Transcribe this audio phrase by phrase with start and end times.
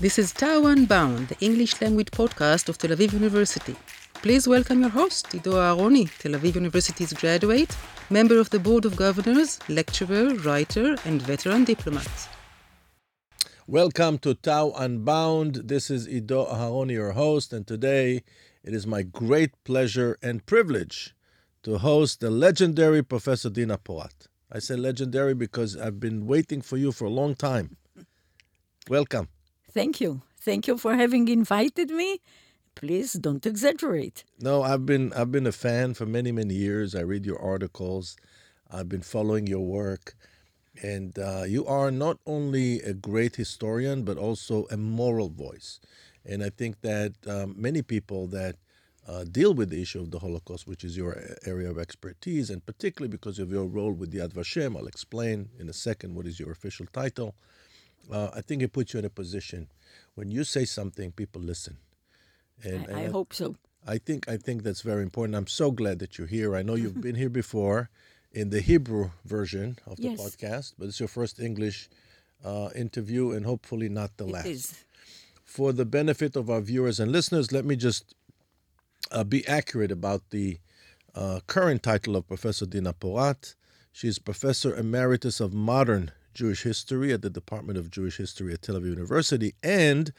[0.00, 3.76] This is Tau Unbound, the English language podcast of Tel Aviv University.
[4.14, 7.76] Please welcome your host, Ido Aharoni, Tel Aviv University's graduate,
[8.08, 12.08] member of the Board of Governors, lecturer, writer, and veteran diplomat.
[13.66, 15.68] Welcome to Tau Unbound.
[15.68, 18.22] This is Ido Aharoni, your host, and today
[18.64, 21.14] it is my great pleasure and privilege
[21.62, 24.28] to host the legendary Professor Dina Porat.
[24.50, 27.76] I say legendary because I've been waiting for you for a long time.
[28.88, 29.28] Welcome.
[29.72, 30.22] Thank you.
[30.40, 32.20] Thank you for having invited me.
[32.74, 34.24] Please don't exaggerate.
[34.38, 36.94] No, I've been I've been a fan for many many years.
[36.94, 38.16] I read your articles.
[38.70, 40.14] I've been following your work,
[40.82, 45.80] and uh, you are not only a great historian but also a moral voice.
[46.24, 48.56] And I think that um, many people that
[49.08, 52.64] uh, deal with the issue of the Holocaust, which is your area of expertise, and
[52.64, 56.26] particularly because of your role with the Yad Vashem, I'll explain in a second what
[56.26, 57.34] is your official title
[58.10, 59.68] uh, I think it puts you in a position
[60.14, 61.78] when you say something, people listen.
[62.62, 63.56] And, I, I, I hope so.
[63.86, 65.34] I think I think that's very important.
[65.36, 66.54] I'm so glad that you're here.
[66.54, 67.88] I know you've been here before
[68.32, 70.20] in the Hebrew version of the yes.
[70.20, 71.88] podcast, but it's your first English
[72.44, 74.46] uh, interview and hopefully not the it last.
[74.46, 74.84] Is.
[75.44, 78.14] For the benefit of our viewers and listeners, let me just
[79.10, 80.58] uh, be accurate about the
[81.14, 83.54] uh, current title of Professor Dina Porat.
[83.90, 88.76] She's Professor Emeritus of Modern Jewish History at the Department of Jewish History at Tel
[88.76, 90.12] Aviv University and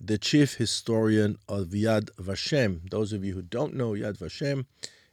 [0.00, 2.88] the chief historian of Yad Vashem.
[2.90, 4.66] Those of you who don't know, Yad Vashem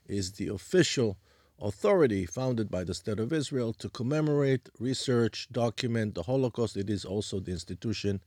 [0.07, 1.17] is the official
[1.61, 6.77] authority founded by the State of Israel to commemorate, research, document the Holocaust.
[6.77, 8.21] It is also the institution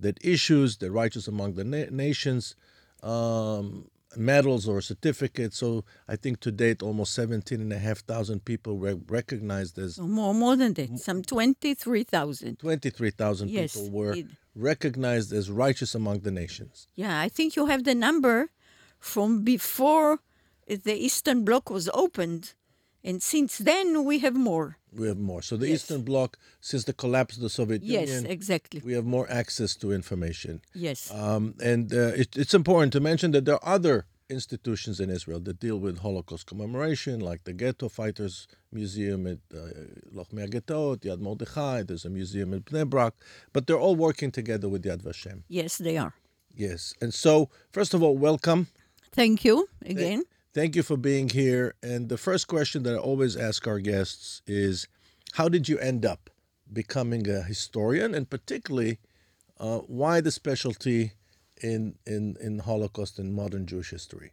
[0.00, 2.54] that issues the righteous among the na- nations
[3.02, 5.58] um, medals or certificates.
[5.58, 9.98] So I think to date, almost 17,500 people were recognized as.
[9.98, 12.58] Oh, more, more than that, some 23,000.
[12.58, 16.86] 23,000 yes, people were it, recognized as righteous among the nations.
[16.94, 18.50] Yeah, I think you have the number
[18.98, 20.20] from before
[20.66, 22.54] the Eastern Bloc was opened.
[23.04, 24.78] And since then, we have more.
[25.00, 25.42] We have more.
[25.48, 25.74] So the Yes.
[25.82, 26.38] Eastern Bloc,
[26.70, 28.80] since the collapse of the Soviet Yes, Union, exactly.
[28.88, 30.54] we have more access to information.
[30.74, 30.98] Yes.
[31.12, 33.96] Um, and uh, it, it's important to mention that there are other
[34.28, 39.58] institutions in Israel that deal with Holocaust commemoration, like the Ghetto Fighters Museum at uh,
[40.16, 43.14] Lochmei Ghettot, Yad Mordechai, there's a museum in Bnei Brak,
[43.52, 45.42] but they're all working together with Yad Vashem.
[45.48, 46.14] yes, they are.
[46.56, 46.94] Yes.
[47.02, 48.66] And so, first of all, welcome.
[49.12, 50.22] Thank you again.
[50.24, 50.26] Thank
[50.74, 51.74] you for being here.
[51.82, 54.88] And the first question that I always ask our guests is
[55.34, 56.30] how did you end up
[56.72, 58.14] becoming a historian?
[58.14, 58.98] And particularly,
[59.60, 61.12] uh, why the specialty
[61.62, 64.32] in, in, in Holocaust and modern Jewish history?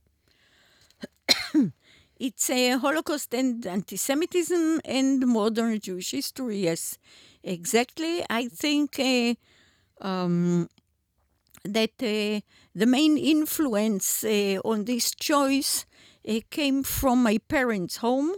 [2.20, 6.60] It's a Holocaust and anti-Semitism and modern Jewish history.
[6.60, 6.98] Yes,
[7.44, 8.24] exactly.
[8.30, 9.34] I think uh,
[10.00, 10.70] um,
[11.66, 12.40] that uh,
[12.74, 15.86] the main influence uh, on this choice
[16.50, 18.34] came from my parents' home.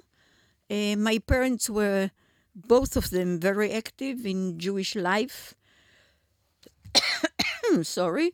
[0.69, 2.11] Uh, my parents were
[2.55, 5.53] both of them very active in Jewish life.
[7.83, 8.31] Sorry,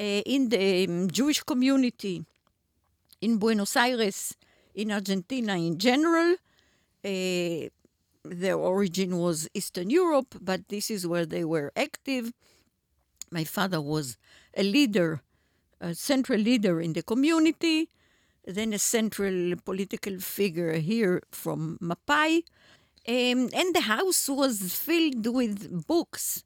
[0.00, 2.24] uh, in the um, Jewish community
[3.20, 4.36] in Buenos Aires,
[4.74, 6.36] in Argentina in general.
[7.04, 7.68] Uh,
[8.24, 12.32] their origin was Eastern Europe, but this is where they were active.
[13.30, 14.16] My father was
[14.56, 15.22] a leader,
[15.80, 17.88] a central leader in the community,
[18.48, 22.42] then a central political figure here from Mapai.
[23.06, 26.44] Um, and the house was filled with books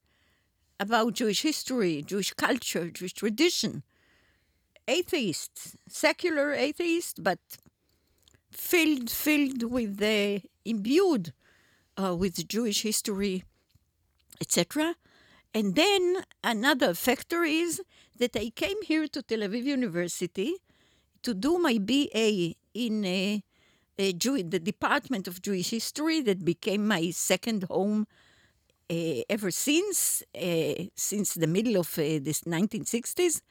[0.81, 3.85] about Jewish history, Jewish culture, Jewish tradition.
[4.89, 7.39] Atheists, secular atheists, but
[8.51, 11.33] filled filled with the imbued
[11.97, 13.45] uh, with Jewish history,
[14.41, 14.97] etc.
[15.55, 17.81] And then another factor is
[18.19, 20.57] that I came here to Tel Aviv University
[21.22, 23.43] to do my BA in a,
[23.99, 28.06] a Jew- the Department of Jewish History that became my second home
[28.91, 28.94] uh,
[29.28, 33.42] ever since, uh, since the middle of uh, the 1960s.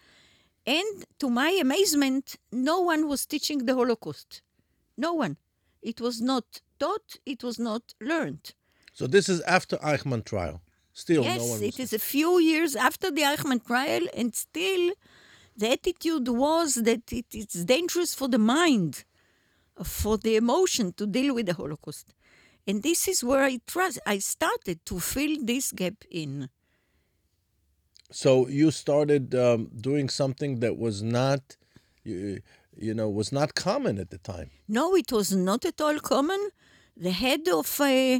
[0.65, 4.41] And to my amazement, no one was teaching the Holocaust.
[4.97, 5.37] No one.
[5.81, 8.53] It was not taught, it was not learned.
[8.93, 10.61] So this is after Eichmann trial.
[10.93, 14.91] Still, yes, no one it is a few years after the Eichmann trial, and still
[15.55, 19.03] the attitude was that it is dangerous for the mind,
[19.83, 22.13] for the emotion to deal with the Holocaust.
[22.67, 26.49] And this is where I trust I started to fill this gap in.
[28.11, 31.57] So you started um, doing something that was not,
[32.03, 32.41] you,
[32.75, 34.51] you know, was not common at the time.
[34.67, 36.49] No, it was not at all common.
[36.97, 38.19] The head of uh,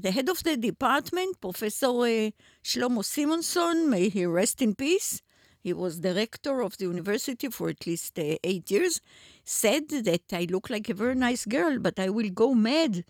[0.00, 2.30] the head of the department, Professor uh,
[2.62, 5.20] Shlomo Simonsohn, may he rest in peace,
[5.64, 9.00] he was director of the university for at least uh, eight years,
[9.44, 13.02] said that I look like a very nice girl, but I will go mad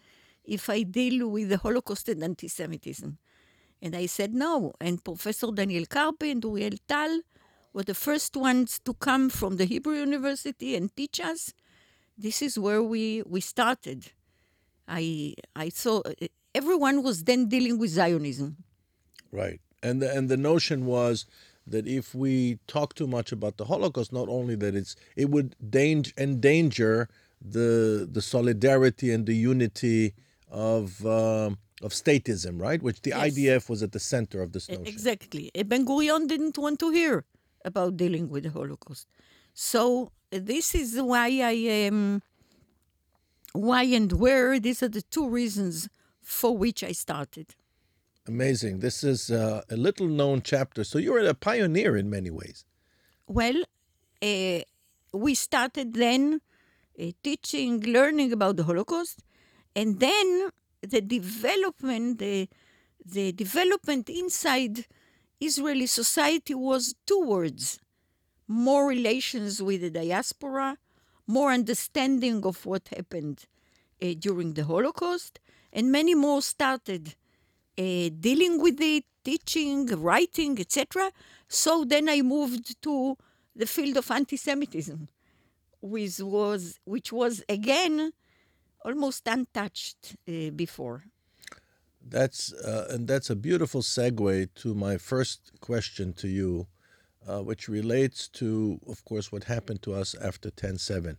[0.44, 3.18] if I deal with the Holocaust and anti Semitism.
[3.82, 4.72] And I said no.
[4.80, 7.22] And Professor Daniel Carpi and Uriel Tal
[7.72, 11.52] were the first ones to come from the Hebrew University and teach us.
[12.16, 14.12] This is where we, we started.
[14.86, 16.02] I, I saw
[16.54, 18.58] everyone was then dealing with Zionism.
[19.32, 19.60] Right.
[19.82, 21.26] And the, and the notion was
[21.66, 25.56] that if we talk too much about the Holocaust, not only that it's it would
[25.70, 27.08] danger, endanger
[27.40, 30.14] the the solidarity and the unity
[30.50, 32.82] of um, of statism, right?
[32.82, 33.34] Which the Yes.
[33.34, 34.86] IDF was at the center of this notion.
[34.86, 35.50] Exactly.
[35.66, 37.24] Ben Gurion didn't want to hear
[37.64, 39.06] about dealing with the Holocaust.
[39.54, 42.22] So uh, this is why I um,
[43.52, 44.58] why and where.
[44.60, 45.88] These are the two reasons
[46.20, 47.54] for which I started.
[48.26, 48.78] Amazing.
[48.78, 50.82] This is uh, a little known chapter.
[50.82, 52.64] So you're a pioneer in many ways.
[53.26, 53.62] Well,
[54.22, 54.60] uh,
[55.12, 56.40] we started then
[56.98, 59.22] uh, teaching, learning about the Holocaust,
[59.76, 60.50] and then
[60.80, 62.48] the development, the,
[63.04, 64.86] the development inside
[65.40, 67.78] Israeli society was towards
[68.48, 70.78] more relations with the diaspora,
[71.26, 73.44] more understanding of what happened
[74.02, 75.40] uh, during the Holocaust,
[75.72, 77.14] and many more started
[77.76, 81.10] dealing with it, teaching, writing, etc.
[81.48, 83.16] So then I moved to
[83.56, 85.08] the field of anti-Semitism,
[85.80, 88.12] which was which was again
[88.84, 91.04] almost untouched uh, before.
[92.06, 96.66] That's uh, and that's a beautiful segue to my first question to you,
[97.26, 101.16] uh, which relates to, of course, what happened to us after 10-7.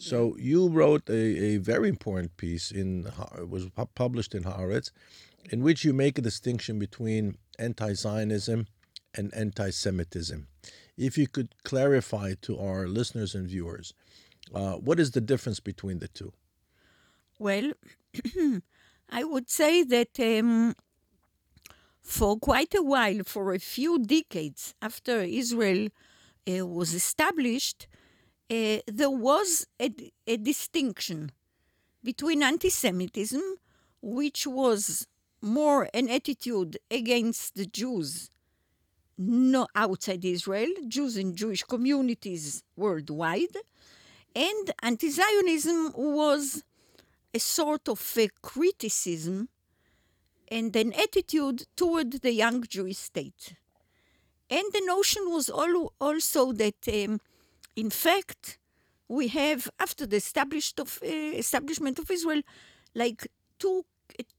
[0.00, 3.06] So you wrote a, a very important piece in
[3.36, 4.92] it was pu- published in Haaretz,
[5.50, 8.66] in which you make a distinction between anti-Zionism
[9.14, 10.46] and anti-Semitism.
[10.96, 13.94] If you could clarify to our listeners and viewers,
[14.54, 16.32] uh, what is the difference between the two?
[17.38, 17.72] Well,
[19.10, 20.74] I would say that um,
[22.02, 25.88] for quite a while, for a few decades after Israel
[26.48, 27.86] uh, was established,
[28.50, 29.90] uh, there was a,
[30.26, 31.30] a distinction
[32.02, 33.42] between anti Semitism,
[34.02, 35.06] which was
[35.42, 38.30] more an attitude against the Jews
[39.20, 43.54] no outside Israel, Jews in Jewish communities worldwide,
[44.34, 46.64] and anti Zionism was
[47.34, 49.48] a sort of a criticism
[50.48, 53.54] and an attitude toward the young Jewish state.
[54.48, 57.20] And the notion was also that, um,
[57.76, 58.58] in fact,
[59.06, 60.16] we have, after the
[60.80, 62.42] of, uh, establishment of Israel,
[62.94, 63.28] like
[63.58, 63.84] two,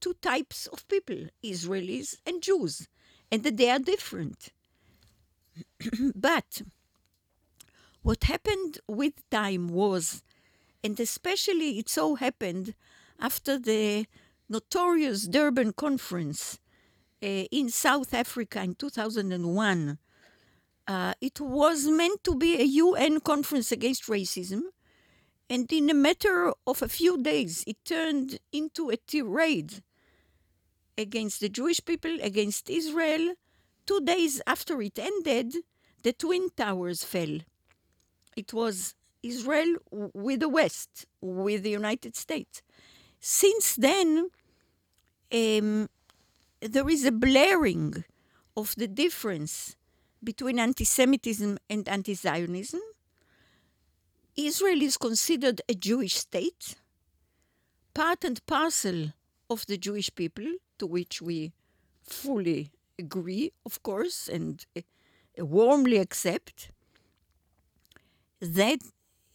[0.00, 2.88] two types of people, Israelis and Jews,
[3.30, 4.48] and that they are different.
[6.14, 6.62] but
[8.02, 10.22] what happened with time was,
[10.82, 12.74] and especially it so happened
[13.20, 14.06] after the
[14.48, 16.58] notorious Durban conference
[17.22, 19.98] uh, in South Africa in 2001.
[20.88, 24.62] Uh, it was meant to be a UN conference against racism,
[25.48, 29.82] and in a matter of a few days, it turned into a tirade
[30.96, 33.34] against the Jewish people, against Israel.
[33.86, 35.56] Two days after it ended,
[36.02, 37.38] the Twin Towers fell.
[38.36, 42.62] It was Israel with the West, with the United States.
[43.20, 44.30] Since then,
[45.32, 45.88] um,
[46.60, 48.04] there is a blurring
[48.56, 49.76] of the difference
[50.22, 52.80] between anti Semitism and anti Zionism.
[54.36, 56.76] Israel is considered a Jewish state,
[57.94, 59.12] part and parcel
[59.50, 60.46] of the Jewish people,
[60.78, 61.52] to which we
[62.02, 64.80] fully agree, of course, and uh,
[65.38, 66.70] warmly accept.
[68.40, 68.80] That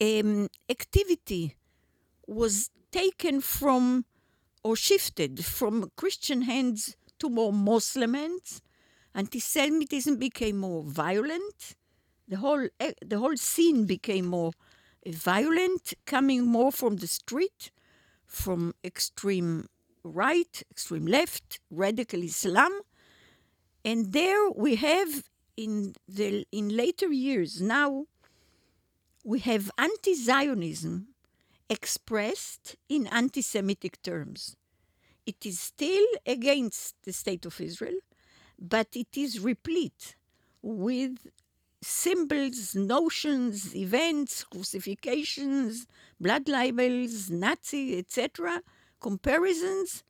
[0.02, 1.56] um, activity
[2.26, 4.06] was taken from
[4.64, 8.62] or shifted from Christian hands to more Muslim hands.
[9.16, 11.76] Anti-Semitism became more violent.
[12.28, 14.67] The whole eh, the whole scene became more eh,
[15.12, 17.72] violent, coming more from the street,
[18.26, 19.68] from extreme
[20.04, 22.82] right, extreme left, radical Islam,
[23.84, 25.24] and there we have
[25.56, 28.06] in the in later years now
[29.24, 31.08] we have anti-Zionism
[31.70, 34.56] expressed in anti Semitic terms.
[35.26, 38.00] It is still against the state of Israel,
[38.58, 40.16] but it is replete
[40.62, 41.28] with
[41.82, 45.86] symbols, notions, events, crucifixions,
[46.20, 48.62] blood libels, Nazi, etc.,
[49.00, 50.04] comparisons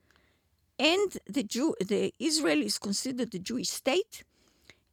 [0.79, 4.23] and the Jew, the Israel is considered a Jewish state,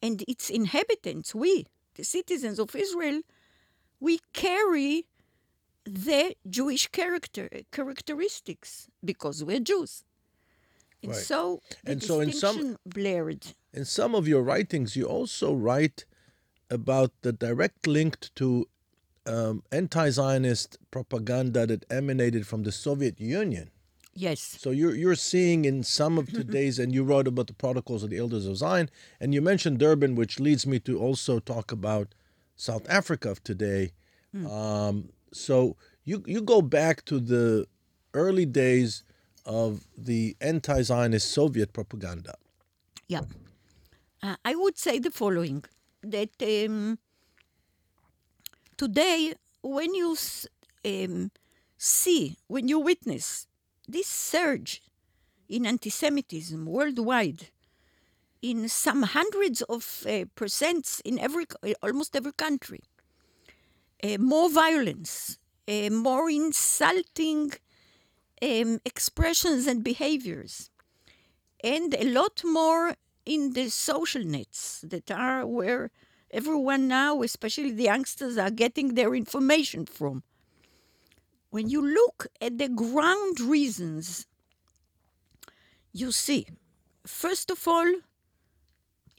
[0.02, 3.20] and its inhabitants, we, the citizens of Israel,
[4.00, 5.06] we carry
[5.84, 10.04] the Jewish character characteristics because we're Jews.
[11.02, 11.22] And Right.
[11.22, 13.54] so the And so in some- blurred.
[13.74, 16.06] In some of your writings, you also write
[16.74, 18.68] about the direct link to
[19.26, 23.70] um, anti Zionist propaganda that emanated from the Soviet Union.
[24.16, 24.40] Yes.
[24.60, 28.10] So you're you're seeing in some of today's, and you wrote about the protocols of
[28.10, 28.90] the Elders of Zion,
[29.20, 32.14] and you mentioned Durban, which leads me to also talk about
[32.54, 33.92] South Africa of today.
[34.50, 37.66] Um, so you you go back to the
[38.12, 39.04] early days
[39.46, 42.34] of the anti-Zionist Soviet propaganda.
[43.08, 43.22] Yeah.
[44.22, 45.64] Uh, I would say the following
[46.04, 46.98] that um,
[48.76, 50.16] today, when you
[50.84, 51.30] um,
[51.76, 53.46] see, when you witness
[53.88, 54.82] this surge
[55.48, 57.48] in anti-Semitism worldwide,
[58.42, 61.46] in some hundreds of uh, percents in every,
[61.82, 62.80] almost every country,
[64.02, 67.52] uh, more violence, uh, more insulting
[68.42, 70.68] um, expressions and behaviors
[71.62, 72.94] and a lot more
[73.26, 75.90] in the social nets that are where
[76.30, 80.22] everyone now, especially the youngsters, are getting their information from.
[81.50, 84.26] When you look at the ground reasons,
[85.92, 86.46] you see,
[87.06, 87.90] first of all,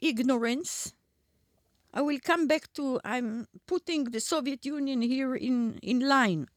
[0.00, 0.92] ignorance.
[1.94, 6.48] I will come back to, I'm putting the Soviet Union here in, in line.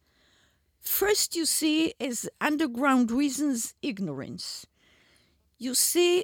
[0.81, 4.65] First, you see as underground reasons ignorance
[5.59, 6.23] you see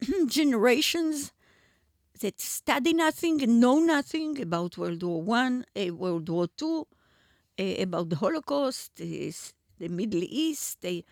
[0.26, 1.32] generations
[2.20, 6.86] that study nothing and know nothing about World War One, uh, World War Two,
[7.58, 10.80] uh, about the Holocaust, is the Middle East.
[10.80, 11.04] They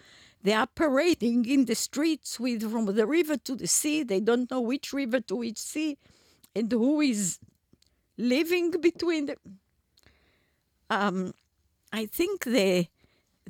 [0.42, 4.02] they are parading in the streets with from the river to the sea.
[4.02, 5.98] They don't know which river to which sea,
[6.54, 7.38] and who is
[8.16, 9.36] living between them.
[10.88, 11.34] Um,
[11.92, 12.86] I think the,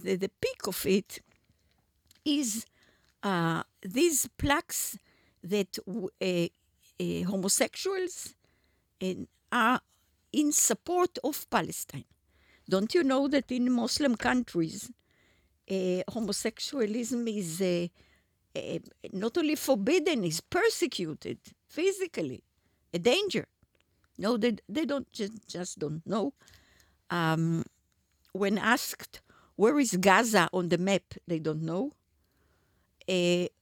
[0.01, 1.21] the the peak of it
[2.25, 2.67] is
[3.23, 4.99] uh, these plaques
[5.43, 6.49] that uh,
[7.01, 8.35] uh, homosexuals
[9.03, 9.15] uh,
[9.51, 9.81] are
[10.33, 12.05] in support of Palestine.
[12.69, 14.91] Don't you know that in Muslim countries,
[15.69, 17.91] homosexualism is
[19.13, 22.45] not only forbidden, is persecuted physically,
[22.95, 23.47] a danger.
[24.19, 26.33] No, they, they don't just, just don't know.
[27.11, 27.65] Um,
[28.33, 29.21] when asked
[29.57, 31.93] where is Gaza on the map, they don't know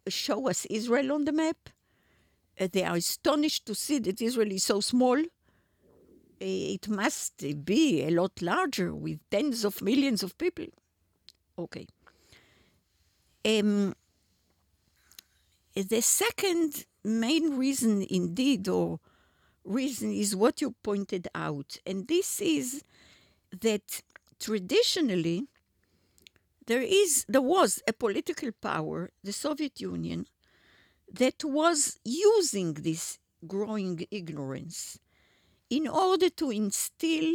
[0.08, 1.70] show us Israel on the map.
[2.60, 5.18] Uh, they are astonished to see that Israel is so small.
[6.40, 10.66] It must be a lot larger with tens of millions of people.
[11.58, 11.86] Okay.
[13.44, 13.94] Um,
[15.74, 19.00] the second main reason, indeed, or
[19.64, 22.82] reason, is what you pointed out, and this is
[23.60, 24.02] that
[24.38, 25.46] traditionally
[26.68, 30.26] there is there was a political power, the Soviet Union,
[31.10, 34.98] that was using this growing ignorance
[35.70, 37.34] in order to instill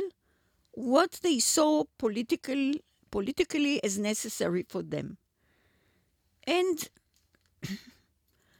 [0.71, 2.73] what they saw political,
[3.09, 5.17] politically as necessary for them.
[6.45, 6.87] And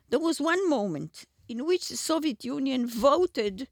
[0.09, 3.67] there was one moment in which the Soviet Union voted,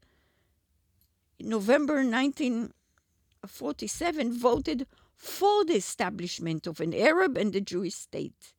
[1.38, 4.86] in November 1947, voted
[5.22, 8.52] for the establishment of an Arab and a Jewish state.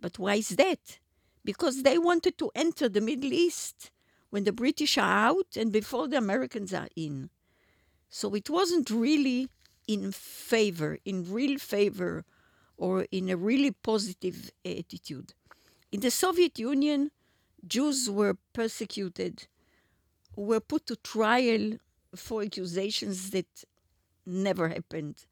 [0.00, 1.00] But why is that?
[1.44, 3.90] Because they wanted to enter the Middle East
[4.30, 7.28] when the British are out and before the Americans are in.
[8.08, 9.48] So it wasn't really
[9.88, 12.24] in favor, in real favor,
[12.76, 15.34] or in a really positive attitude.
[15.90, 17.10] In the Soviet Union,
[17.66, 19.48] Jews were persecuted,
[20.36, 21.78] were put to trial
[22.14, 23.64] for accusations that
[24.24, 25.26] never happened,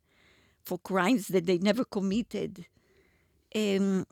[0.65, 2.67] for crimes that they never committed.
[3.55, 4.07] Um,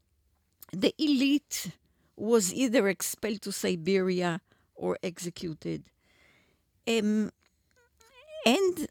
[0.73, 1.71] the elite
[2.17, 4.41] was either expelled to Siberia
[4.75, 5.85] or executed.
[6.87, 7.31] Um,
[8.45, 8.89] and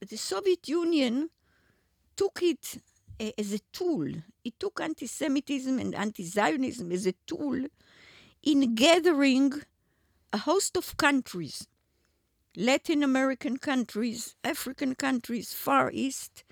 [0.00, 1.30] the Soviet Union
[2.16, 2.82] took it
[3.20, 4.08] uh, as a tool.
[4.44, 7.66] It took anti Semitism and anti Zionism as a tool
[8.42, 9.52] in gathering
[10.32, 11.66] a host of countries
[12.56, 16.44] Latin American countries, African countries, Far East,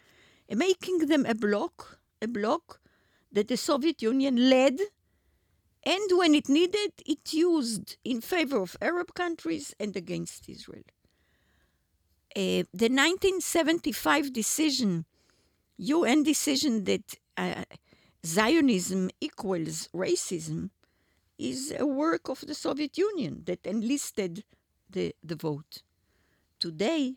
[0.49, 2.81] making them a bloc, a bloc
[3.33, 4.79] that the Soviet Union led,
[5.85, 10.85] and when it needed, it used in favor of Arab countries and against Israel.
[12.37, 15.05] Uh, the 1975 decision,
[15.79, 17.65] UN decision that uh,
[18.25, 20.71] Zionism equals racism
[21.39, 24.45] is a work of the Soviet Union that enlisted
[24.91, 25.83] the, the vote.
[26.59, 27.15] Today,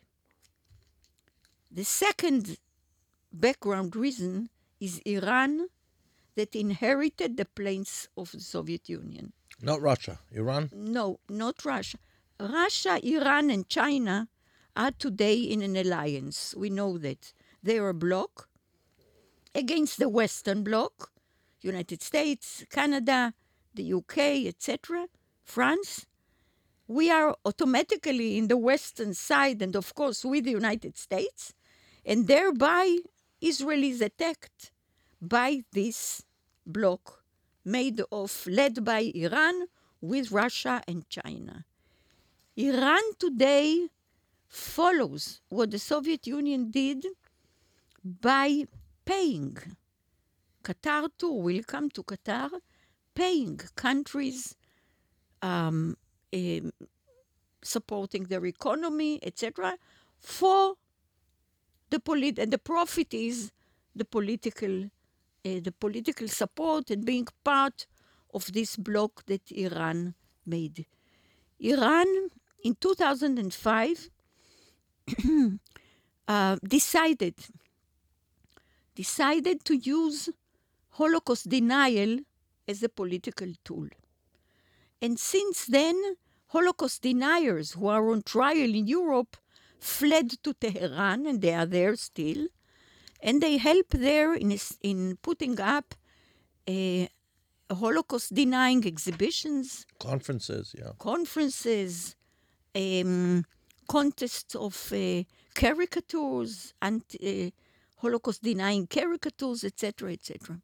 [1.72, 2.58] the second
[3.34, 5.68] background reason is Iran
[6.36, 9.34] that inherited the planes of the Soviet Union.
[9.62, 10.70] Not Russia, Iran?
[10.74, 11.98] No, not Russia.
[12.40, 14.28] Russia, Iran, and China
[14.76, 16.56] are today in an alliance.
[16.56, 17.34] We know that.
[17.64, 18.50] They are a bloc
[19.54, 21.12] against the Western bloc,
[21.62, 23.34] United States, Canada,
[23.74, 25.08] the UK, etc.,
[25.44, 26.08] France.
[26.92, 31.54] We are automatically in the Western side, and of course with the United States,
[32.06, 32.98] and thereby
[33.40, 34.74] Israel is attacked
[35.22, 36.24] by this
[36.66, 37.24] bloc
[37.64, 39.68] made of, led by Iran
[40.02, 41.64] with Russia and China.
[42.58, 43.88] Iran today
[44.50, 47.06] follows what the Soviet Union did
[48.04, 48.66] by
[49.06, 49.58] paying.
[50.62, 52.50] Qatar too will come to Qatar,
[53.16, 54.58] paying countries,
[55.42, 55.96] um,
[56.34, 56.72] um,
[57.62, 59.78] supporting their economy, etc.,
[60.20, 60.76] for
[61.90, 63.52] the polit- and the profit is
[63.96, 64.86] the political,
[65.46, 67.88] uh, the political support and being part
[68.34, 70.86] of this bloc that Iran made.
[71.60, 72.08] Iran
[72.64, 74.10] in 2005
[76.28, 77.36] uh, decided
[78.96, 80.30] decided to use
[80.92, 82.20] Holocaust denial
[82.68, 83.88] as a political tool.
[85.02, 85.98] And since then,
[86.48, 89.38] Holocaust deniers who are on trial in Europe
[89.80, 92.48] fled to Tehran, and they are there still,
[93.22, 95.96] and they help there in, in putting up
[96.68, 97.10] a
[97.72, 100.92] Holocaust denying exhibitions, Conferences, yeah.
[101.00, 102.16] conferences,
[102.76, 103.46] um,
[103.88, 105.24] contests of uh,
[105.56, 107.50] caricatures, and uh,
[107.98, 110.60] Holocaust denying caricatures, etc., etc.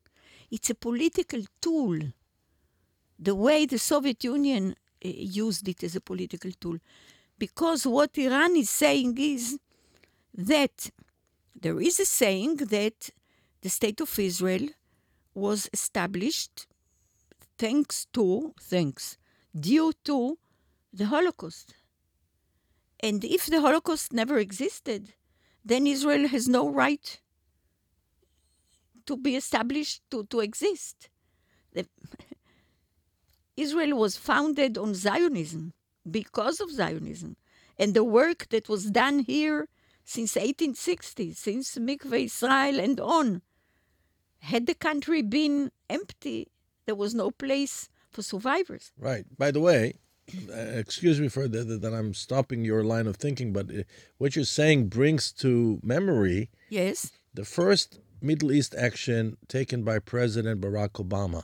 [0.51, 1.99] It's a political tool.
[3.19, 6.77] The way the Soviet Union uh, used it as a political tool.
[7.37, 9.59] Because what Iran is saying is
[10.33, 10.89] that
[11.59, 13.09] there is a saying that
[13.61, 14.69] the State of Israel
[15.33, 16.67] was established
[17.57, 19.17] thanks to, thanks,
[19.59, 20.37] due to
[20.93, 21.73] the Holocaust.
[22.99, 25.13] And if the Holocaust never existed,
[25.63, 27.19] then Israel has no right
[29.05, 31.09] to be established, to, to exist.
[33.57, 35.73] Israel was founded on Zionism
[36.09, 37.35] because of Zionism.
[37.77, 39.67] And the work that was done here
[40.05, 43.41] since 1860, since Mikveh Israel and on,
[44.39, 46.47] had the country been empty,
[46.85, 48.91] there was no place for survivors.
[48.97, 49.25] Right.
[49.37, 49.95] By the way,
[50.49, 53.83] uh, excuse me for that, that I'm stopping your line of thinking, but uh,
[54.17, 57.11] what you're saying brings to memory Yes.
[57.33, 61.43] the first Middle East action taken by President Barack Obama.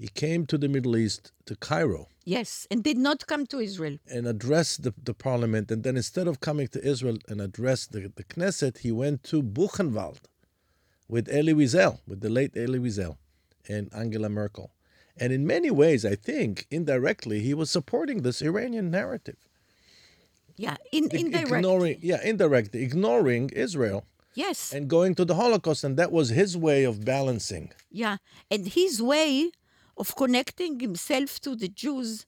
[0.00, 3.98] He came to the Middle East, to Cairo, Yes, and did not come to Israel.
[4.10, 5.70] and addressed the, the parliament.
[5.70, 9.42] And then instead of coming to Israel and address the, the Knesset, he went to
[9.42, 10.20] Buchenwald
[11.06, 13.18] with Elie Wiesel, with the late Elie Wiesel
[13.68, 14.70] and Angela Merkel.
[15.18, 19.36] And in many ways, I think, indirectly, he was supporting this Iranian narrative.
[20.56, 21.52] Yeah, in Ig- indirect.
[21.52, 24.72] Ignoring, yeah, indirectly, ignoring Israel yes.
[24.72, 25.84] and going to the Holocaust.
[25.84, 27.72] And that was his way of balancing.
[27.90, 28.16] Yeah,
[28.50, 29.50] and his way
[30.00, 32.26] of connecting himself to the Jews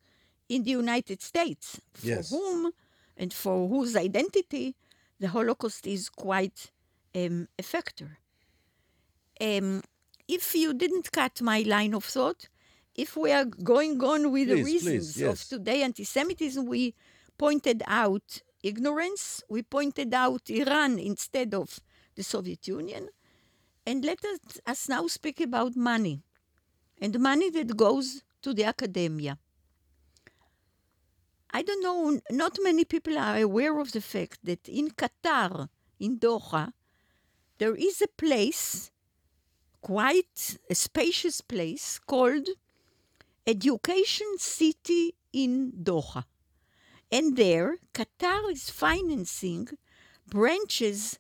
[0.49, 2.31] in the United States, for Yes.
[2.31, 2.59] whom
[3.17, 4.67] and for whose identity
[5.21, 6.59] the Holocaust is quite
[7.21, 8.11] um, a factor.
[9.41, 9.83] Um,
[10.29, 12.49] if you didn't cut my line of thought,
[13.05, 15.43] if we are going on with the Please, please, reasons yes.
[15.43, 16.95] of today anti-Semitism, we
[17.39, 21.81] pointed out ignorance, we pointed out Iran instead of
[22.17, 23.09] the Soviet Union,
[23.87, 26.23] and let us, us now speak about money,
[27.01, 29.39] and money that goes to the academia.
[31.55, 35.69] I don't know, not many people are aware of the fact that in Qatar,
[36.01, 36.73] in Doha,
[37.59, 38.91] there is a place,
[39.83, 42.49] quite a spacious place, called
[43.47, 46.25] Education City in Doha.
[47.11, 49.69] And there, Qatar is financing
[50.27, 51.19] branches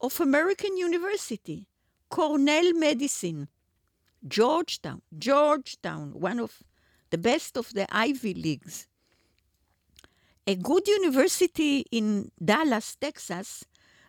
[0.00, 1.66] of American University,
[2.08, 3.48] Cornell Medicine,
[4.26, 6.62] Georgetown, Georgetown, one of
[7.10, 8.86] the best of the Ivy Leagues.
[10.46, 13.64] A good university in Dallas, Texas,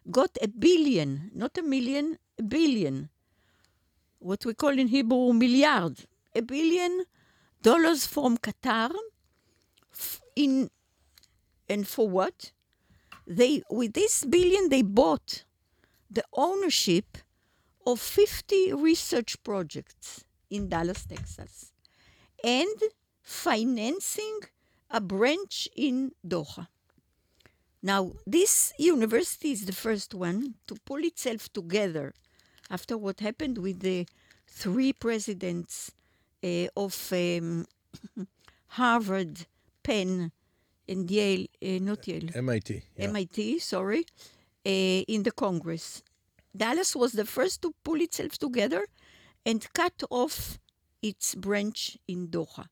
[0.10, 3.10] got a billion, not a million, a billion,
[4.20, 7.06] what we call in Hebrew milliard, a billion
[7.62, 8.92] dollars from Qatar
[10.36, 10.70] in
[11.70, 12.52] and for what?
[13.28, 15.46] They with this billion they bought
[16.10, 17.18] the ownership
[17.86, 21.72] of 50 research projects in Dallas, Texas,
[22.44, 22.78] and
[23.22, 24.40] financing
[24.90, 26.68] a branch in Doha.
[27.82, 32.14] Now, this university is the first one to pull itself together
[32.70, 34.08] after what happened with the
[34.48, 35.92] three presidents
[36.44, 37.66] uh, of um,
[38.68, 39.46] Harvard,
[39.84, 40.32] Penn,
[40.88, 42.84] and Yale, uh, not Yale, MIT.
[42.96, 43.06] yeah.
[43.06, 44.06] MIT, sorry,
[44.66, 46.04] uh, in the Congress.
[46.56, 48.86] Dallas was the first to pull itself together
[49.46, 50.60] and cut off
[51.02, 52.66] its branch in Doha.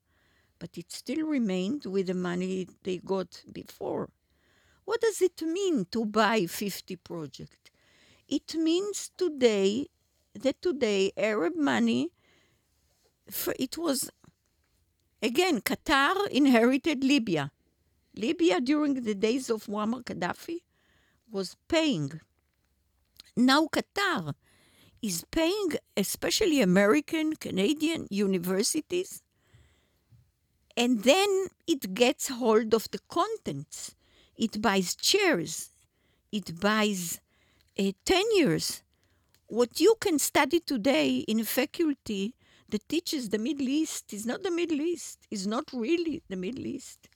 [0.60, 4.10] But it still remained with the money they got before.
[4.86, 7.72] What does it mean to buy 50 projects?
[8.28, 9.88] It means today
[10.34, 12.12] that today Arab money,
[13.60, 14.10] it was,
[15.22, 17.52] again, Qatar inherited Libya.
[18.16, 20.60] Libya during the days of Muammar Gaddafi
[21.32, 22.22] was paying.
[23.36, 24.34] Now Qatar
[25.02, 29.24] is paying, especially American, Canadian universities,
[30.78, 33.96] and then it gets hold of the contents.
[34.38, 35.72] It buys chairs,
[36.32, 37.20] it buys
[37.80, 38.84] uh, tenures.
[39.48, 42.36] What you can study today in a faculty
[42.70, 46.66] that teaches the Middle East is not the Middle East, is not really the Middle
[46.66, 47.10] East.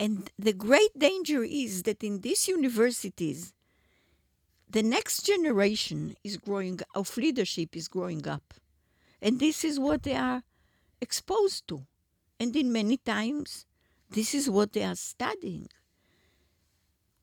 [0.00, 3.52] And the great danger is that in these universities,
[4.72, 8.54] the next generation is growing of leadership is growing up.
[9.20, 10.42] And this is what they are
[11.00, 11.82] exposed to.
[12.40, 13.66] And in many times,
[14.10, 15.68] this is what they are studying.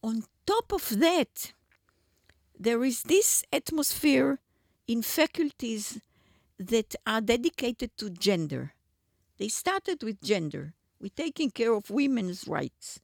[0.03, 1.53] On top of that,
[2.57, 4.39] there is this atmosphere
[4.87, 5.99] in faculties
[6.59, 8.73] that are dedicated to gender.
[9.37, 12.99] They started with gender, with taking care of women's rights.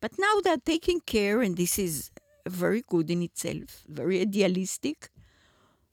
[0.00, 2.10] But now they're taking care, and this is
[2.48, 5.10] very good in itself, very idealistic,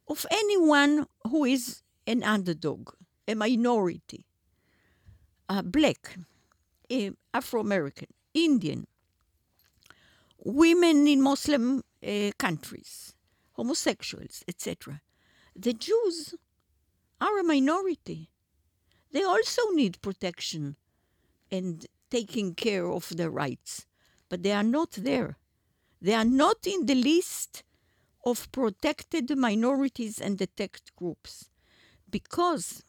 [0.08, 2.90] of anyone who is an underdog,
[3.28, 4.26] a minority,
[5.48, 6.18] a black,
[6.92, 8.88] a Afro American, Indian,
[10.44, 13.14] women in Muslim uh, countries,
[13.54, 15.02] homosexuals, etc.
[15.56, 16.36] The Jews
[17.22, 18.30] are a minority.
[19.12, 20.78] They also need protection
[21.52, 23.86] and taking care of their rights,
[24.30, 25.38] but they are not there.
[26.02, 27.64] They are not in the list
[28.26, 31.50] of protected minorities and detect groups
[32.10, 32.84] because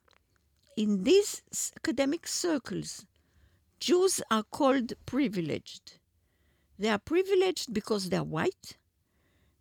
[0.77, 1.43] in these
[1.77, 3.07] academic circles,
[3.81, 5.99] Jews are called privileged.
[6.79, 8.77] They are privileged because they are white,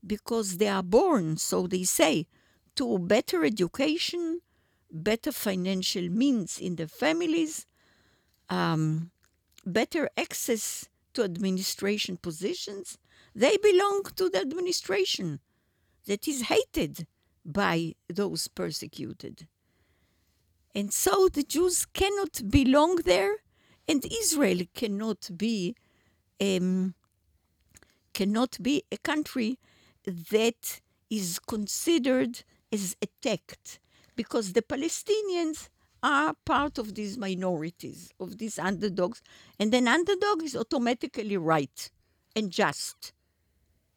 [0.05, 2.27] because they are born, so they say,
[2.75, 4.41] to better education,
[4.91, 7.65] better financial means in their families,
[8.49, 9.12] um,
[9.65, 12.97] better access to administration positions.
[13.39, 15.39] They belong to the administration
[16.08, 17.08] that is hated
[17.45, 19.47] by those persecuted.
[20.75, 23.36] And so the Jews cannot belong there,
[23.88, 25.73] and Israel cannot be
[26.41, 26.95] um,
[28.13, 29.58] cannot be a country
[30.04, 33.80] that is considered as attacked
[34.17, 35.69] because the Palestinians
[36.04, 39.21] are part of these minorities, of these underdogs,
[39.58, 41.89] and an underdog is automatically right
[42.36, 43.13] and just,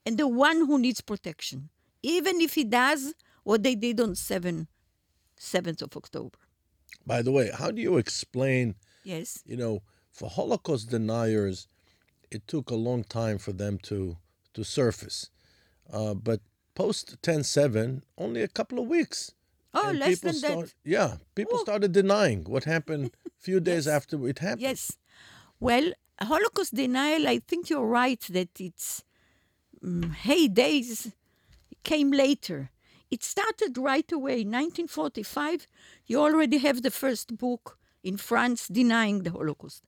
[0.06, 1.68] and the one who needs protection,
[2.02, 4.68] even if he does what they did on 7,
[5.38, 6.38] 7th of October.
[7.06, 9.42] By the way, how do you explain, Yes.
[9.46, 11.66] you know, for Holocaust deniers,
[12.30, 14.16] it took a long time for them to,
[14.54, 15.30] to surface.
[15.92, 16.40] Uh, but
[16.74, 19.32] post 10 7, only a couple of weeks.
[19.74, 20.74] Oh, And less people than start- that.
[20.84, 21.62] Yeah, people Oh.
[21.62, 23.94] started denying what happened a few days Yes.
[23.94, 24.62] after it happened.
[24.62, 24.92] Yes.
[25.60, 29.02] Well, Holocaust denial, I think you're right that its
[29.82, 31.12] heydays
[31.82, 32.70] came later.
[33.10, 34.44] It started right away.
[34.44, 35.66] 1945,
[36.06, 39.82] you already have the first book in France denying the Holocaust.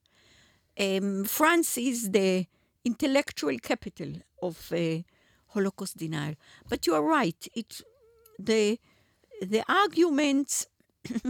[0.79, 2.45] Um, France is the
[2.83, 4.99] intellectual capital of uh,
[5.47, 6.35] Holocaust denial.
[6.69, 7.47] But you are right.
[7.55, 7.81] It,
[8.37, 8.77] the,
[9.41, 10.67] the arguments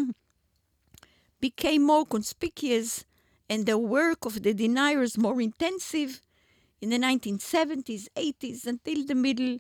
[1.39, 3.05] became more conspicuous
[3.49, 6.21] and the work of the deniers more intensive
[6.81, 9.59] in the 1970s, 80s, until the middle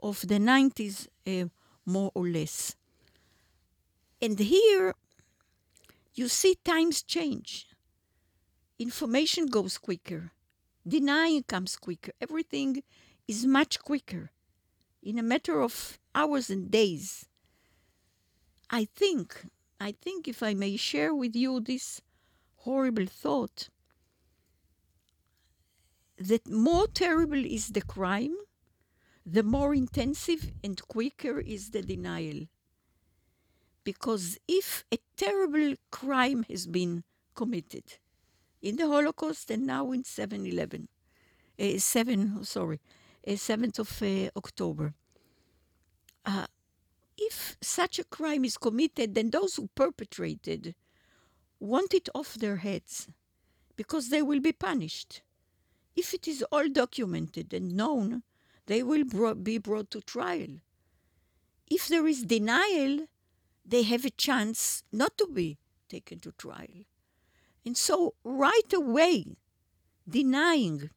[0.00, 1.48] of the 90s, uh,
[1.84, 2.76] more or less.
[4.22, 4.94] And here
[6.14, 7.66] you see times change.
[8.78, 10.32] Information goes quicker,
[10.86, 12.82] denying comes quicker, everything
[13.26, 14.30] is much quicker
[15.02, 17.26] in a matter of hours and days.
[18.68, 19.46] I think,
[19.80, 22.00] I think if I may share with you this
[22.56, 23.68] horrible thought,
[26.20, 28.36] that more terrible is the crime,
[29.24, 32.46] the more intensive and quicker is the denial.
[33.82, 37.02] Because if a terrible crime has been
[37.34, 37.84] committed
[38.60, 40.88] in the Holocaust and now in 7 11,
[41.58, 42.80] uh, 7, sorry,
[43.26, 44.92] uh, 7th of uh, October,
[47.20, 50.74] if such a crime is committed, then those who perpetrated
[51.58, 53.08] want it off their heads
[53.76, 55.22] because they will be punished.
[55.96, 58.22] If it is all documented and known,
[58.66, 60.60] they will bro- be brought to trial.
[61.68, 63.06] If there is denial,
[63.64, 66.84] they have a chance not to be taken to trial.
[67.64, 69.36] And so, right away,
[70.08, 70.90] denying,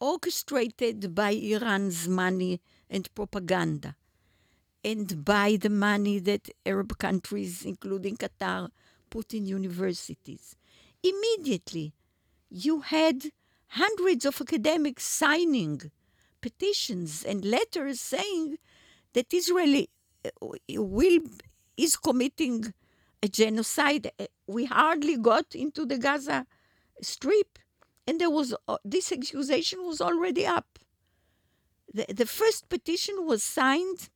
[0.00, 3.96] orchestrated by Iran's money and propaganda,
[4.84, 8.70] and by the money that Arab countries, including Qatar,
[9.10, 10.56] put in universities.
[11.02, 11.92] Immediately,
[12.50, 13.30] you had
[13.68, 15.90] hundreds of academics signing
[16.40, 18.58] petitions and letters saying
[19.14, 19.84] that Israel
[20.24, 20.30] uh,
[20.70, 21.20] will
[21.76, 22.72] is committing
[23.22, 24.10] a genocide.
[24.18, 26.46] Uh, We hardly got into the Gaza
[27.02, 27.58] Strip,
[28.06, 30.78] and there was uh, this accusation was already up.
[31.92, 34.08] The, the first petition was signed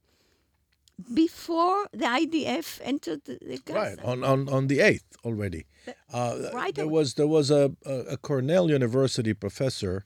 [1.14, 3.78] before the IDF entered the, Gaza.
[3.78, 5.66] Right on, on, on the eighth already.
[6.12, 6.92] Uh, right there away.
[6.92, 10.04] was there was a, a, a Cornell University professor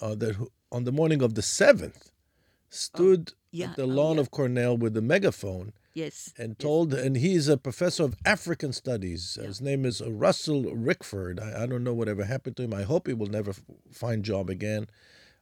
[0.00, 0.36] uh, that
[0.72, 2.10] on the morning of the seventh
[2.68, 4.22] stood yeah, at the oh, lawn yeah.
[4.22, 6.34] of Cornell with a megaphone Yes.
[6.36, 9.38] and told and he's a professor of African studies.
[9.40, 11.40] His name is uh, Russell Rickford.
[11.40, 12.74] I, I don't know whatever happened to him.
[12.74, 14.88] I hope he will never f- find job again.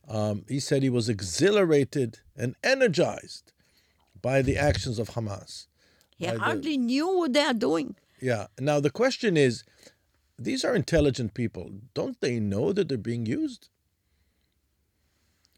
[0.06, 3.53] Um, he said he was exhilarated and energized
[4.24, 5.66] by the actions of Hamas.
[6.16, 7.88] He by the- hardly knew what they are doing.
[8.30, 8.46] Yeah.
[8.58, 9.64] Now the question is,
[10.48, 11.66] these are intelligent people.
[11.98, 13.62] Don't they know that they're being used?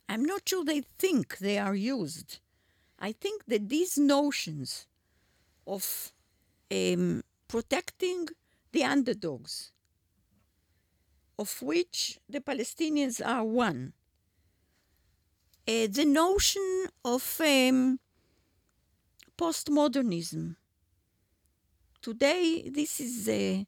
[0.08, 2.30] I'm not sure they think they are used.
[3.08, 4.86] I think that these notions
[5.66, 6.12] of
[6.78, 8.28] um, protecting
[8.72, 9.72] the underdogs,
[11.38, 13.92] of which the Palestinians are one,
[15.68, 17.98] uh, the notion of um,
[19.36, 20.56] postmodernism.
[22.02, 23.64] Today, this is uh,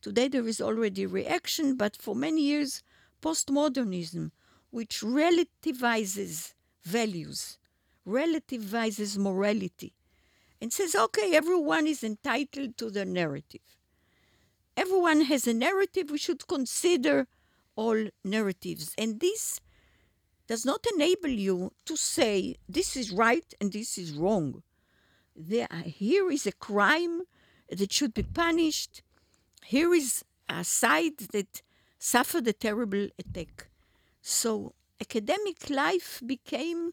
[0.00, 2.82] today there is already reaction, but for many years,
[3.20, 4.30] postmodernism,
[4.70, 7.58] which relativizes values,
[8.06, 9.92] relativizes morality,
[10.60, 13.60] and says, okay, everyone is entitled to their narrative.
[14.76, 16.10] Everyone has a narrative.
[16.10, 17.26] We should consider
[17.76, 19.60] all narratives, and this
[20.46, 24.62] does not enable you to say this is right and this is wrong.
[25.36, 27.22] There, here is a crime
[27.68, 29.02] that should be punished.
[29.64, 31.62] Here is a side that
[31.98, 33.68] suffered a terrible attack.
[34.22, 36.92] So academic life became,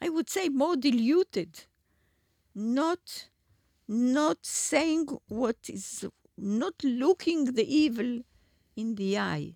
[0.00, 1.64] I would say, more diluted,
[2.54, 3.28] not,
[3.88, 8.20] not saying what is, not looking the evil
[8.76, 9.54] in the eye.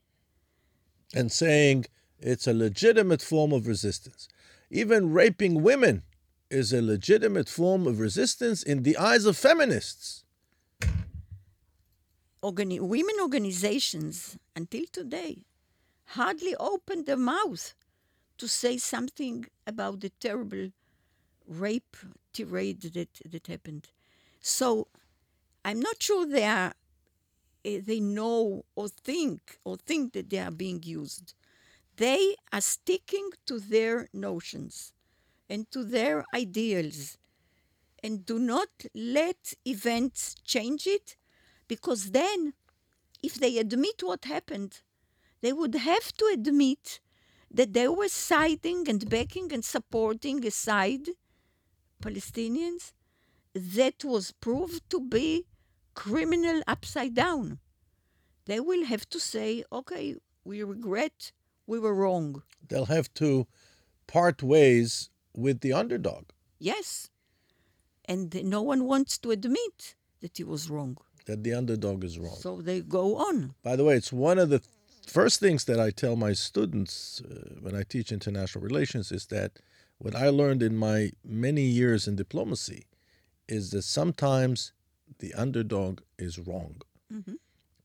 [1.15, 1.87] And saying
[2.19, 4.29] it's a legitimate form of resistance.
[4.71, 6.03] Even raping women
[6.51, 10.25] is a legitimate form of resistance in the eyes of feminists.
[12.43, 15.47] Organi- women organizations, until today,
[16.07, 17.75] hardly open their mouth
[18.39, 20.71] to say something about the terrible
[21.47, 21.97] rape
[22.33, 23.89] tirade that, that happened.
[24.41, 24.89] So
[25.65, 26.75] I'm not sure they are
[27.65, 31.35] eh, they know or think or think that they are being used.
[31.97, 34.93] They are sticking to their notions
[35.49, 37.19] and to their ideals.
[38.03, 41.17] And do not let events change it
[41.69, 42.55] because then
[43.23, 44.83] if they admit what happened
[45.41, 47.01] they would have to admit
[47.51, 51.09] that they were siding and backing and supporting a side
[52.03, 52.93] palestinians
[53.55, 55.47] that was proved to be
[55.95, 57.61] criminal upside down.
[58.47, 61.33] They will have to say okay we regret
[61.67, 62.43] we were wrong.
[62.69, 63.47] They'll have to
[64.07, 66.25] part ways with the underdog.
[66.59, 67.11] yes
[68.07, 72.37] and no one wants to admit that he was wrong That the underdog is wrong.
[72.47, 74.63] so they go on By the way, it's one of the
[75.07, 79.51] first things that I tell my students uh, when I teach international relations is that
[79.99, 81.13] what I learned in my
[81.47, 82.87] many years in diplomacy
[83.49, 84.73] is that sometimes
[85.19, 86.75] the underdog is wrong.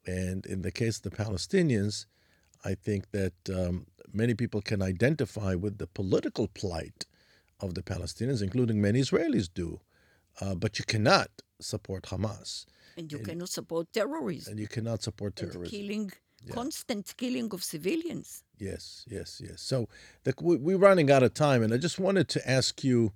[0.05, 2.05] And in the case of the Palestinians,
[2.65, 7.05] I think that um, many people can identify with the political plight
[7.59, 9.79] of the Palestinians, including many Israelis do.
[10.41, 15.37] Uh, but you cannot support Hamas and you cannot support terrorism and you cannot support
[15.41, 15.77] and terrorism.
[15.77, 16.11] killing
[16.51, 18.43] constant killing of civilians.
[18.57, 19.61] Yes, yes, yes.
[19.61, 19.87] So
[20.23, 23.11] the, we, we're running out of time, and I just wanted to ask you,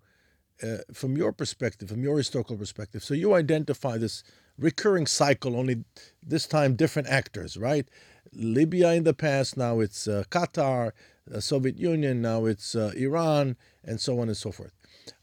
[0.61, 3.03] uh, from your perspective, from your historical perspective.
[3.03, 4.23] So you identify this
[4.57, 5.83] recurring cycle, only
[6.25, 7.87] this time different actors, right?
[8.33, 10.91] Libya in the past, now it's uh, Qatar,
[11.25, 14.73] the Soviet Union, now it's uh, Iran, and so on and so forth.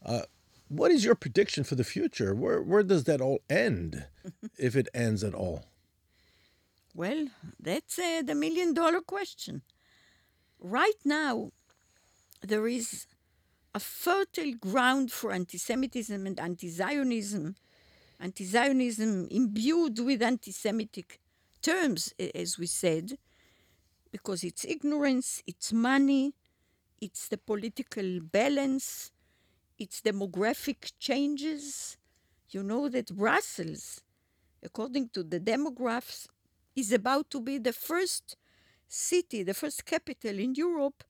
[0.05, 0.21] Uh,
[0.67, 2.33] what is your prediction for the future?
[2.33, 4.07] Where where does that all end,
[4.57, 5.65] if it ends at all?
[6.93, 7.27] Well,
[7.59, 9.61] that's uh, the million dollar question.
[10.59, 11.51] Right now,
[12.41, 13.07] there is
[13.73, 17.55] a fertile ground for anti Semitism and anti Zionism,
[18.19, 21.19] anti Zionism imbued with anti Semitic
[21.61, 23.17] terms, as we said,
[24.11, 26.33] because it's ignorance, it's money,
[26.99, 29.11] it's the political balance,
[29.77, 31.97] it's demographic changes.
[32.49, 34.01] You know that Brussels,
[34.63, 36.27] according to the demographs,
[36.75, 38.35] is about to be the first
[38.87, 41.03] city, the first capital in Europe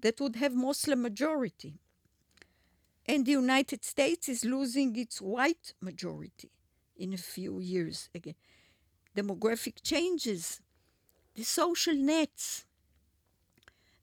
[0.00, 1.74] that would have Muslim majority.
[3.06, 6.50] And the United States is losing its white majority
[6.96, 8.34] in a few years again.
[9.16, 10.60] Demographic changes,
[11.36, 12.64] the social nets,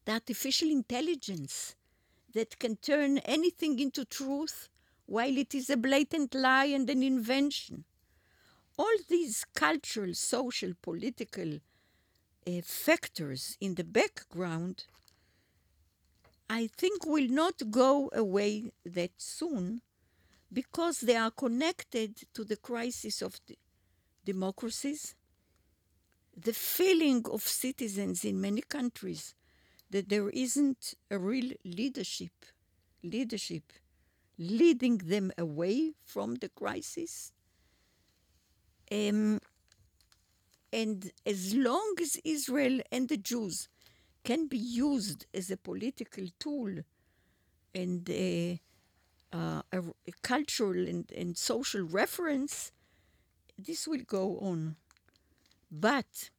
[0.04, 1.74] the artificial intelligence
[2.32, 4.68] that can turn anything into truth
[5.06, 7.84] while it is a blatant lie and an invention.
[8.78, 11.58] All these cultural, social, political
[12.46, 14.84] uh, factors in the background,
[16.48, 19.82] I think will not go away that soon
[20.52, 23.58] because they are connected to the crisis of the
[24.24, 25.14] democracies,
[26.36, 29.34] the feeling of citizens in many countries
[29.90, 32.32] that there isn't a real leadership,
[33.02, 33.72] leadership
[34.38, 37.32] leading them away from the crisis.
[38.90, 39.40] Um,
[40.72, 43.68] and as long as Israel and the Jews
[44.24, 46.78] can be used as a political tool
[47.74, 48.60] and a,
[49.32, 52.72] uh, a, a cultural and, and social reference,
[53.56, 54.76] this will go on.
[55.80, 56.30] But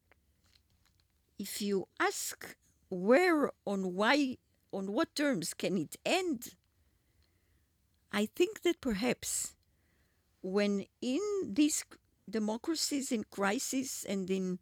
[1.37, 2.55] if you ask
[2.87, 4.37] where, on why,
[4.71, 6.55] on what terms can it end,
[8.13, 9.53] I think that perhaps
[10.41, 11.19] when in
[11.51, 11.83] these
[12.29, 14.59] democracies in crisis and in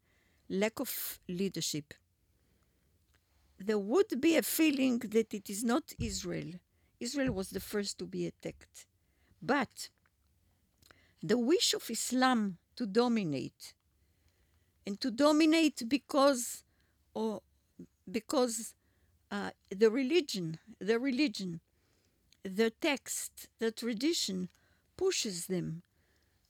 [0.49, 1.93] lack of leadership,
[3.59, 6.53] there would be a feeling that it is not Israel.
[6.99, 8.88] Israel was the first to be attacked.
[9.39, 9.89] But
[11.21, 13.75] the wish of Islam to dominate,
[14.86, 16.63] and to dominate because,
[17.13, 17.41] or
[18.12, 18.74] because
[19.32, 21.62] uh, the religion, the religion,
[22.43, 24.50] the text, the tradition
[24.98, 25.84] pushes them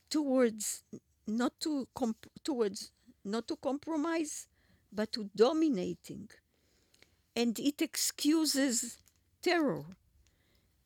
[0.10, 0.84] towards
[1.28, 2.92] not to comp- towards
[3.26, 4.48] not to compromise,
[4.92, 6.30] but to dominating,
[7.36, 8.98] and it excuses
[9.42, 9.86] terror.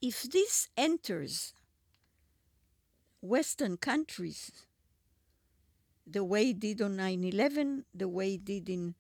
[0.01, 1.53] If this enters
[3.21, 4.65] Western countries,
[6.09, 8.95] the way it did on 9 11, the way it did in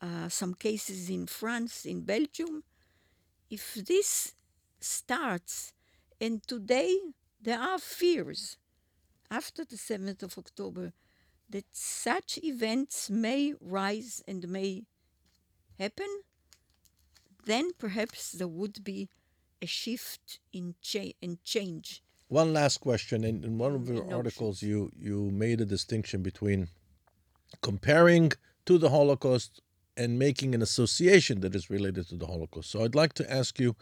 [0.00, 2.62] uh, some cases in France, in Belgium,
[3.50, 4.34] if this
[4.80, 5.72] starts,
[6.20, 6.98] and today
[7.40, 8.56] there are fears
[9.30, 10.92] after the 7th of October
[11.50, 14.84] that such events may rise and may
[15.78, 16.22] happen,
[17.44, 19.08] then perhaps there would be
[19.60, 22.02] a shift in, cha- in change.
[22.28, 23.24] One last question.
[23.24, 24.12] In, in one of your Notions.
[24.12, 26.68] articles, you, you made a distinction between
[27.62, 28.32] comparing
[28.66, 29.62] to the Holocaust
[29.96, 32.70] and making an association that is related to the Holocaust.
[32.70, 33.74] So I'd like to ask you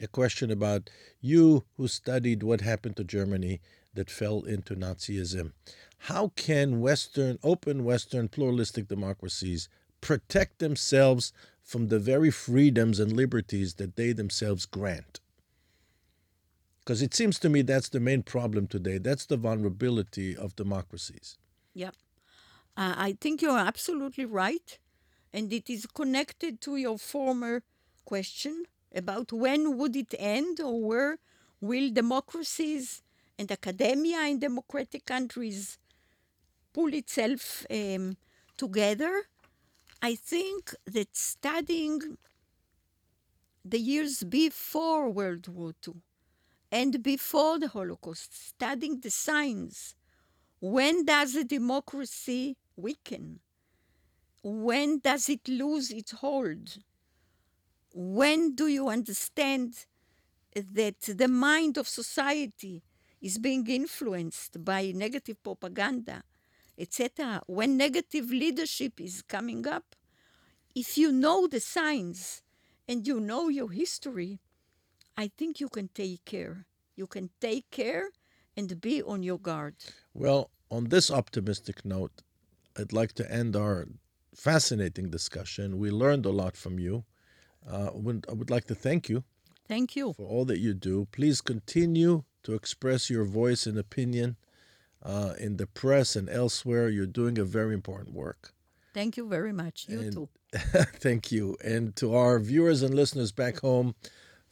[0.00, 3.60] a question about you who studied what happened to Germany
[3.92, 5.52] that fell into Nazism.
[5.98, 9.68] How can Western, open Western pluralistic democracies
[10.00, 15.20] protect themselves from the very freedoms and liberties that they themselves grant?
[16.84, 18.98] Because it seems to me that's the main problem today.
[18.98, 21.38] That's the vulnerability of democracies.
[21.72, 21.92] Yeah.
[22.76, 24.78] Uh, I think you're absolutely right.
[25.32, 27.62] And it is connected to your former
[28.04, 31.18] question about when would it end or where
[31.60, 33.02] will democracies
[33.38, 35.78] and academia in democratic countries
[36.74, 38.16] pull itself um,
[38.58, 39.22] together.
[40.02, 42.18] I think that studying
[43.64, 45.94] the years before World War II
[46.74, 49.94] and before the Holocaust, studying the signs.
[50.60, 53.38] When does a democracy weaken?
[54.42, 56.78] When does it lose its hold?
[57.94, 59.86] When do you understand
[60.54, 62.82] that the mind of society
[63.20, 66.24] is being influenced by negative propaganda
[66.76, 67.40] etc.
[67.46, 69.94] When negative leadership is coming up,
[70.74, 72.42] if you know the signs
[72.88, 74.40] and you know your history,
[75.16, 76.66] I think you can take care.
[76.96, 78.10] You can take care
[78.56, 79.76] and be on your guard.
[80.12, 82.22] Well, on this optimistic note,
[82.76, 83.86] I'd like to end our
[84.34, 85.78] fascinating discussion.
[85.78, 87.04] We learned a lot from you.
[87.68, 87.90] Uh,
[88.28, 89.24] I would like to thank you
[89.66, 90.12] Thank you.
[90.12, 91.06] for all that you do.
[91.12, 94.36] Please continue to express your voice and opinion
[95.02, 96.88] uh, in the press and elsewhere.
[96.90, 98.52] You're doing a very important work.
[98.92, 99.86] Thank you very much.
[99.88, 100.28] You And- too.
[101.00, 101.56] Thank you.
[101.64, 103.94] And to our viewers and listeners back home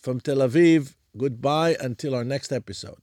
[0.03, 2.99] from Tel Aviv, goodbye until our next episode.